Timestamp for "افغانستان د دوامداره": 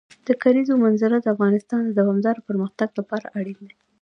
1.35-2.45